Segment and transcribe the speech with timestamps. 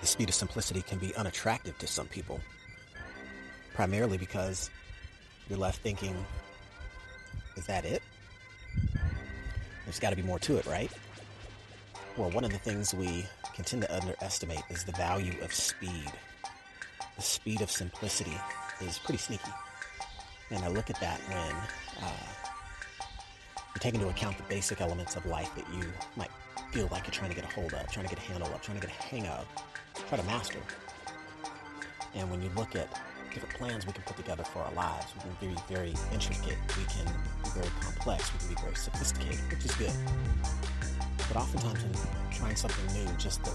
[0.00, 2.40] the speed of simplicity can be unattractive to some people,
[3.74, 4.70] primarily because
[5.48, 6.16] you're left thinking,
[7.56, 8.02] is that it?
[9.84, 10.90] There's got to be more to it, right?
[12.16, 16.10] Well, one of the things we can tend to underestimate is the value of speed.
[17.16, 18.36] The speed of simplicity
[18.80, 19.50] is pretty sneaky.
[20.50, 21.56] And I look at that when
[22.04, 22.12] uh,
[23.74, 26.30] you take into account the basic elements of life that you might
[26.72, 28.62] feel like you're trying to get a hold of, trying to get a handle of,
[28.62, 29.46] trying to get a hang of,
[30.10, 30.58] try to master.
[32.16, 32.88] And when you look at
[33.32, 36.82] different plans we can put together for our lives, we can be very intricate, we
[36.86, 37.06] can
[37.44, 39.92] be very complex, we can be very sophisticated, which is good.
[41.28, 41.94] But oftentimes when
[42.32, 43.54] trying something new, just the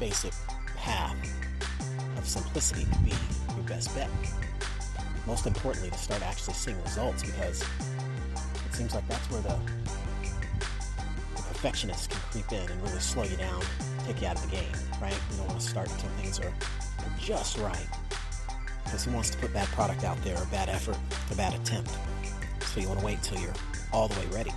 [0.00, 0.32] basic
[0.74, 1.14] path
[2.18, 3.14] of simplicity could be
[3.54, 4.10] your best bet.
[5.24, 9.56] Most importantly, to start actually seeing results because it seems like that's where the,
[11.62, 13.62] the perfectionist can creep in and really slow you down,
[14.04, 15.14] take you out of the game, right?
[15.30, 16.52] You don't want to start until things are,
[17.20, 17.86] just right
[18.84, 20.96] because he wants to put bad product out there, or bad effort,
[21.30, 21.90] a bad attempt.
[22.66, 23.54] So you want to wait till you're
[23.92, 24.50] all the way ready.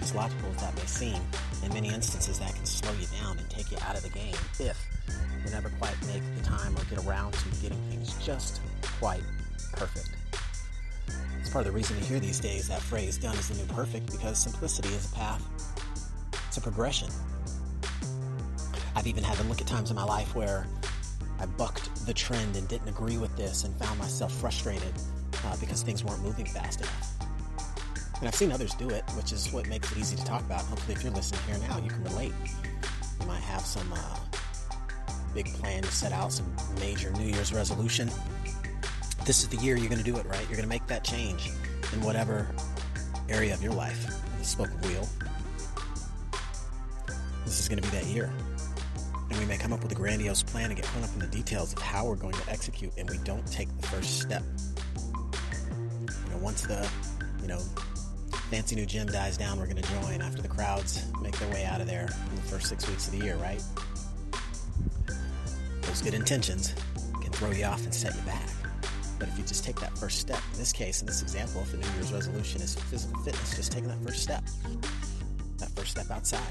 [0.00, 1.20] As logical as that may seem,
[1.62, 4.34] in many instances that can slow you down and take you out of the game
[4.58, 4.76] if
[5.44, 8.60] you never quite make the time or get around to getting things just
[8.98, 9.22] quite
[9.74, 10.08] perfect.
[11.54, 14.10] Part of the reason you hear these days that phrase, done is the new perfect,
[14.10, 15.40] because simplicity is a path,
[16.56, 17.08] a progression.
[18.96, 20.66] I've even had to look at times in my life where
[21.38, 24.92] I bucked the trend and didn't agree with this and found myself frustrated
[25.44, 27.12] uh, because things weren't moving fast enough.
[28.18, 30.62] And I've seen others do it, which is what makes it easy to talk about.
[30.62, 32.32] Hopefully, if you're listening here now, you can relate.
[33.20, 34.16] You might have some uh,
[35.34, 38.10] big plan to set out, some major New Year's resolution.
[39.24, 40.40] This is the year you're going to do it, right?
[40.40, 41.50] You're going to make that change
[41.92, 42.46] in whatever
[43.28, 44.06] area of your life.
[44.38, 45.08] The spoke wheel.
[47.44, 48.32] This is going to be that year
[49.34, 51.26] and we may come up with a grandiose plan and get hung up in the
[51.26, 54.44] details of how we're going to execute, and we don't take the first step.
[56.24, 56.88] You know, once the,
[57.42, 57.58] you know,
[58.50, 61.64] fancy new gym dies down, we're going to join after the crowds make their way
[61.64, 63.62] out of there in the first six weeks of the year, right?
[65.82, 66.72] Those good intentions
[67.20, 68.53] can throw you off and set you back.
[69.24, 71.70] But if you just take that first step, in this case, in this example, if
[71.70, 74.44] the New Year's resolution is physical fitness, just taking that first step,
[75.56, 76.42] that first step outside,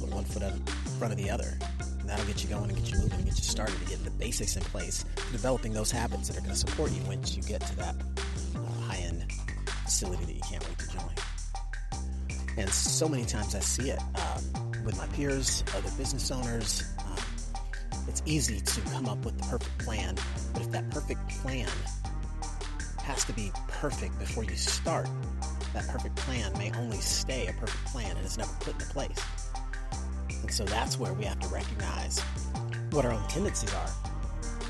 [0.00, 0.58] put one foot in
[0.98, 1.58] front of the other,
[2.06, 4.10] that'll get you going and get you moving and get you started to get the
[4.12, 7.60] basics in place, developing those habits that are going to support you once you get
[7.60, 7.94] to that
[8.56, 9.30] uh, high end
[9.84, 11.10] facility that you can't wait to join.
[12.56, 16.84] And so many times I see it um, with my peers, other business owners.
[17.00, 17.18] Um,
[18.08, 20.16] it's easy to come up with the perfect plan,
[20.54, 21.68] but if that perfect plan
[23.08, 25.08] has to be perfect before you start,
[25.72, 29.18] that perfect plan may only stay a perfect plan and it's never put into place.
[30.42, 32.20] And so that's where we have to recognize
[32.90, 33.90] what our own tendencies are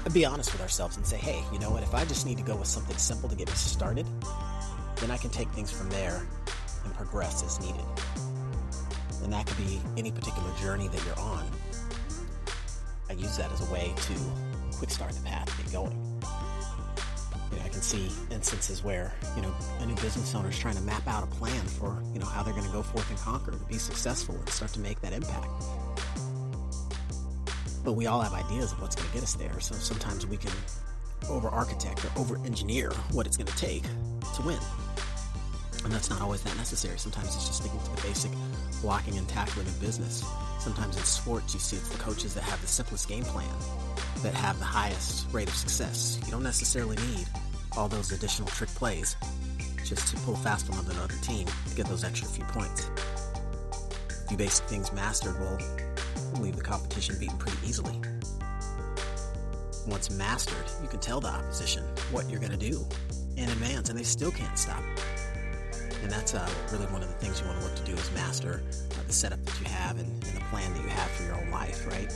[0.04, 1.82] and be honest with ourselves and say, hey, you know what?
[1.82, 4.06] If I just need to go with something simple to get me started,
[5.00, 6.25] then I can take things from there
[6.84, 7.84] and progress as needed.
[9.25, 11.44] And that could be any particular journey that you're on.
[13.10, 14.15] I use that as a way to
[14.77, 16.08] quick start the path, get going.
[17.88, 21.26] See instances where, you know, a new business owner is trying to map out a
[21.26, 24.34] plan for, you know, how they're going to go forth and conquer, to be successful
[24.34, 25.49] and start to make that impact.
[27.84, 29.59] But we all have ideas of what's going to get us there.
[29.60, 30.53] So sometimes we can
[31.31, 34.59] over architect or over engineer what it's going to take to win.
[35.84, 36.98] And that's not always that necessary.
[36.98, 38.31] Sometimes it's just sticking to the basic
[38.82, 40.22] blocking and tackling of business.
[40.59, 43.48] Sometimes in sports, you see it's the coaches that have the simplest game plan
[44.22, 46.21] that have the highest rate of success.
[46.27, 47.27] You don't necessarily need
[47.78, 49.16] all those additional trick plays
[49.84, 52.91] just to pull fast on another team to get those extra few points.
[54.25, 55.56] If you basic things mastered will
[56.43, 57.99] leave the competition beaten pretty easily.
[59.87, 62.84] Once mastered, you can tell the opposition what you're going to do
[63.37, 64.83] in advance, and they still can't stop.
[66.03, 68.12] And that's uh, really one of the things you want to look to do is
[68.12, 68.62] master
[68.93, 71.37] uh, the setup that you have and, and, the plan that you have for your
[71.37, 72.12] own life, right?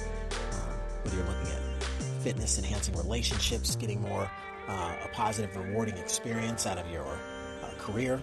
[0.52, 0.56] Uh,
[1.02, 1.82] whether you're looking at
[2.20, 4.28] fitness, enhancing relationships, getting more
[4.68, 7.06] uh, a positive, rewarding experience out of your
[7.62, 8.22] uh, career.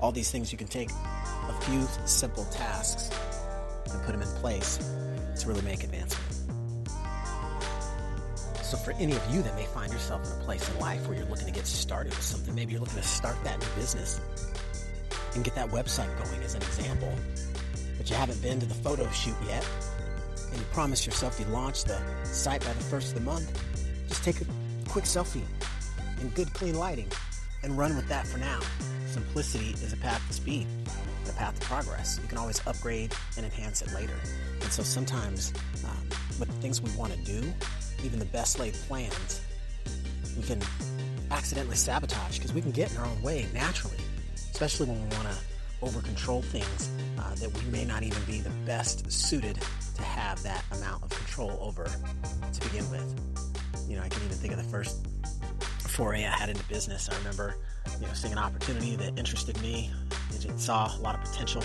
[0.00, 3.10] All these things you can take a few simple tasks
[3.90, 4.78] and put them in place
[5.38, 6.32] to really make advancement.
[8.62, 11.16] So, for any of you that may find yourself in a place in life where
[11.16, 14.20] you're looking to get started with something, maybe you're looking to start that new business
[15.34, 17.12] and get that website going as an example,
[17.98, 19.66] but you haven't been to the photo shoot yet,
[20.50, 23.62] and you promise yourself you'd launch the site by the first of the month,
[24.08, 24.44] just take a
[24.92, 25.42] quick selfie
[26.20, 27.08] in good, clean lighting
[27.62, 28.60] and run with that for now.
[29.06, 30.66] Simplicity is a path to speed
[31.28, 32.18] a path to progress.
[32.22, 34.14] You can always upgrade and enhance it later.
[34.60, 35.52] And so sometimes
[35.84, 36.08] um,
[36.38, 37.42] with the things we want to do,
[38.04, 39.40] even the best laid plans,
[40.36, 40.60] we can
[41.30, 43.98] accidentally sabotage because we can get in our own way naturally,
[44.36, 45.36] especially when we want to
[45.82, 49.58] over control things uh, that we may not even be the best suited
[49.96, 51.84] to have that amount of control over
[52.52, 53.51] to begin with.
[53.92, 55.06] You know, I can even think of the first
[55.86, 57.10] foray I had into business.
[57.10, 57.56] I remember,
[58.00, 59.90] you know, seeing an opportunity that interested me.
[60.32, 61.62] I saw a lot of potential,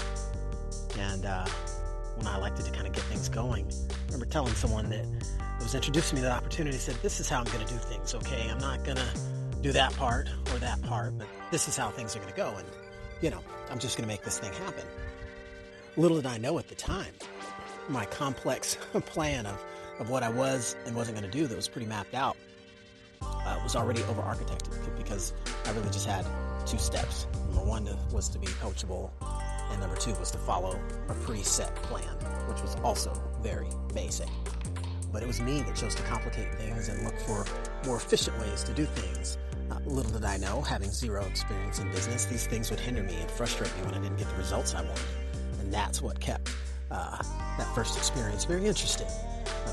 [1.00, 1.46] and uh,
[2.16, 5.06] when I elected to kind of get things going, I remember telling someone that
[5.62, 6.78] was introducing me to the opportunity.
[6.78, 8.14] Said, "This is how I'm going to do things.
[8.14, 9.10] Okay, I'm not going to
[9.62, 12.54] do that part or that part, but this is how things are going to go."
[12.58, 12.68] And
[13.22, 13.40] you know,
[13.72, 14.84] I'm just going to make this thing happen.
[15.96, 17.14] Little did I know at the time,
[17.88, 18.76] my complex
[19.06, 19.64] plan of,
[20.00, 22.38] of what I was and wasn't going to do that was pretty mapped out
[23.22, 25.34] uh, was already over architected because
[25.66, 26.26] I really just had
[26.66, 27.28] two steps.
[27.48, 29.10] Number one was to be coachable,
[29.72, 30.80] and number two was to follow
[31.10, 32.14] a preset plan,
[32.48, 34.28] which was also very basic.
[35.12, 37.46] But it was me that chose to complicate things and look for
[37.86, 39.38] more efficient ways to do things
[39.72, 43.16] uh, little did I know, having zero experience in business, these things would hinder me
[43.16, 45.04] and frustrate me when I didn't get the results I wanted.
[45.60, 46.52] And that's what kept
[46.90, 47.22] uh,
[47.58, 49.08] that first experience very interesting.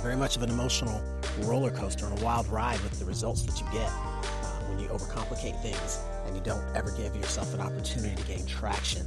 [0.02, 1.02] Very much of an emotional
[1.40, 4.22] roller coaster and a wild ride with the results that you get uh,
[4.68, 9.06] when you overcomplicate things and you don't ever give yourself an opportunity to gain traction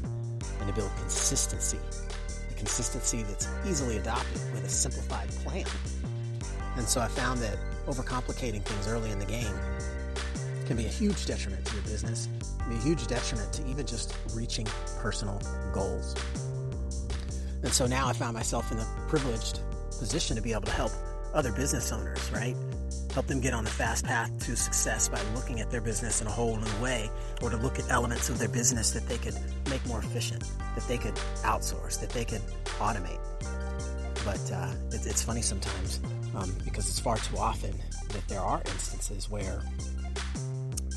[0.59, 1.79] and to build consistency.
[2.49, 5.65] The consistency that's easily adopted with a simplified plan.
[6.77, 9.55] And so I found that overcomplicating things early in the game
[10.65, 12.27] can be a huge detriment to your business,
[12.59, 14.67] can be a huge detriment to even just reaching
[14.99, 15.41] personal
[15.73, 16.13] goals.
[17.63, 19.61] And so now I found myself in the privileged
[19.97, 20.91] position to be able to help
[21.33, 22.55] other business owners, right?
[23.13, 26.27] Help them get on the fast path to success by looking at their business in
[26.27, 27.09] a whole new way,
[27.41, 29.35] or to look at elements of their business that they could
[29.69, 30.44] make more efficient,
[30.75, 32.41] that they could outsource, that they could
[32.79, 33.19] automate.
[34.23, 35.99] But uh, it, it's funny sometimes
[36.35, 37.73] um, because it's far too often
[38.09, 39.61] that there are instances where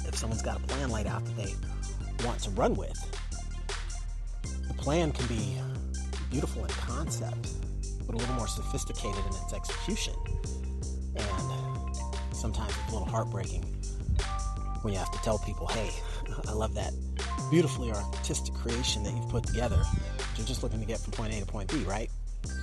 [0.06, 1.55] if someone's got a plan laid out that they
[2.25, 2.99] want to run with,
[4.69, 5.56] the plan can be
[6.31, 7.49] beautiful in concept,
[8.11, 10.15] but a little more sophisticated in its execution.
[11.15, 11.97] And
[12.35, 13.62] sometimes it's a little heartbreaking
[14.83, 15.91] when you have to tell people, hey,
[16.49, 16.93] I love that
[17.51, 19.83] beautifully artistic creation that you've put together.
[20.37, 22.11] You're just looking to get from point A to point B, right?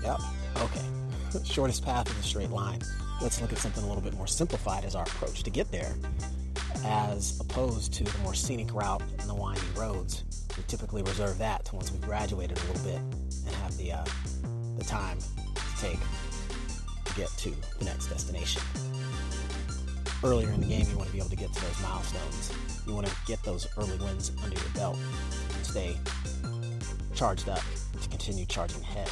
[0.04, 0.20] Yep.
[0.58, 0.86] Okay.
[1.46, 2.82] Shortest path is a straight line.
[3.22, 5.96] Let's look at something a little bit more simplified as our approach to get there
[6.86, 10.24] as opposed to the more scenic route and the winding roads.
[10.58, 13.00] We typically reserve that to once we've graduated a little bit
[13.46, 14.06] and have the, uh,
[14.78, 16.00] the time to take
[17.06, 18.62] to get to the next destination.
[20.24, 22.52] Earlier in the game, you want to be able to get to those milestones.
[22.88, 24.98] You want to get those early wins under your belt
[25.56, 25.96] and stay
[27.14, 27.62] charged up
[28.02, 29.10] to continue charging ahead.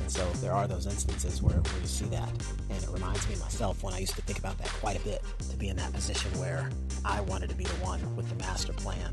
[0.00, 2.28] And so there are those instances where, where you see that.
[2.70, 5.00] And it reminds me of myself when I used to think about that quite a
[5.00, 6.70] bit to be in that position where
[7.04, 9.12] I wanted to be the one with the master plan,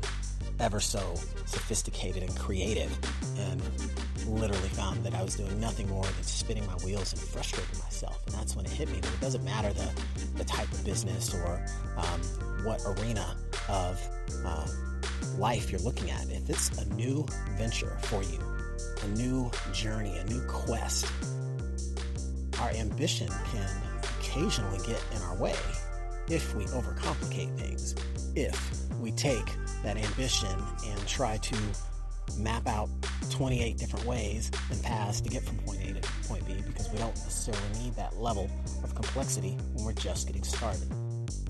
[0.60, 1.14] ever so
[1.46, 2.96] sophisticated and creative,
[3.38, 3.60] and
[4.26, 8.20] literally found that I was doing nothing more than spinning my wheels and frustrating myself.
[8.26, 9.88] And that's when it hit me that it doesn't matter the,
[10.36, 11.64] the type of business or
[11.96, 12.20] um,
[12.64, 13.36] what arena
[13.68, 14.00] of
[14.44, 14.66] uh,
[15.38, 16.28] life you're looking at.
[16.30, 17.26] If it's a new
[17.56, 18.38] venture for you,
[19.02, 21.06] a new journey, a new quest,
[22.60, 23.70] our ambition can
[24.20, 25.56] occasionally get in our way
[26.28, 27.94] if we overcomplicate things,
[28.34, 29.44] if we take
[29.82, 30.48] that ambition
[30.86, 31.56] and try to
[32.38, 32.88] map out
[33.30, 36.98] 28 different ways and paths to get from point A to point B because we
[36.98, 38.50] don't necessarily need that level
[38.82, 40.86] of complexity when we're just getting started.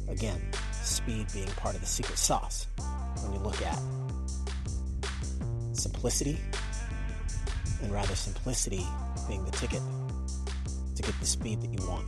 [0.09, 0.41] Again,
[0.73, 2.67] speed being part of the secret sauce
[3.23, 3.79] when you look at
[5.73, 6.39] simplicity
[7.83, 8.85] and rather simplicity
[9.29, 9.83] being the ticket
[10.95, 12.07] to get the speed that you want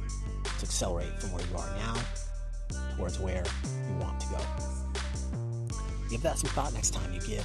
[0.58, 1.94] to accelerate from where you are now
[2.96, 3.44] towards where
[3.88, 4.38] you want to go.
[6.10, 7.44] Give that some thought next time you give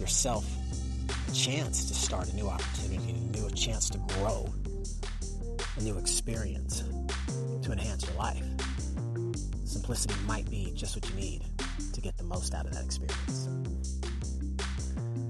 [0.00, 0.46] yourself
[1.28, 4.48] a chance to start a new opportunity, a new chance to grow,
[5.76, 6.82] a new experience
[7.62, 8.42] to enhance your life.
[9.64, 11.42] Simplicity might be just what you need
[11.92, 13.48] to get the most out of that experience.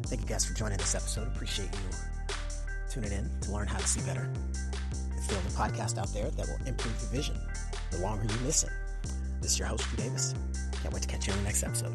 [0.06, 1.26] Thank you guys for joining this episode.
[1.28, 1.96] Appreciate you
[2.90, 4.30] tuning in to learn how to see better.
[5.16, 7.36] It's the only podcast out there that will improve your vision
[7.90, 8.70] the longer you listen.
[9.40, 10.34] This is your host, Drew Davis.
[10.82, 11.94] Can't wait to catch you in the next episode.